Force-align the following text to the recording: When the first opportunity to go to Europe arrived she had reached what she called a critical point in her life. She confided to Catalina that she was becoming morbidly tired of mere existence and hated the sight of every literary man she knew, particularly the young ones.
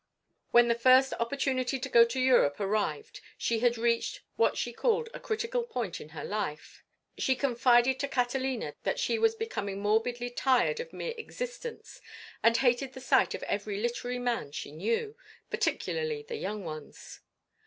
When 0.49 0.67
the 0.67 0.73
first 0.73 1.13
opportunity 1.19 1.77
to 1.79 1.87
go 1.87 2.03
to 2.05 2.19
Europe 2.19 2.59
arrived 2.59 3.21
she 3.37 3.59
had 3.59 3.77
reached 3.77 4.21
what 4.35 4.57
she 4.57 4.73
called 4.73 5.09
a 5.13 5.19
critical 5.19 5.61
point 5.63 6.01
in 6.01 6.09
her 6.09 6.23
life. 6.23 6.83
She 7.19 7.35
confided 7.35 7.99
to 7.99 8.07
Catalina 8.07 8.73
that 8.81 8.97
she 8.97 9.19
was 9.19 9.35
becoming 9.35 9.79
morbidly 9.79 10.31
tired 10.31 10.79
of 10.79 10.91
mere 10.91 11.13
existence 11.19 12.01
and 12.41 12.57
hated 12.57 12.93
the 12.93 12.99
sight 12.99 13.35
of 13.35 13.43
every 13.43 13.79
literary 13.79 14.17
man 14.17 14.51
she 14.53 14.71
knew, 14.71 15.15
particularly 15.51 16.23
the 16.23 16.37
young 16.37 16.63
ones. 16.65 17.19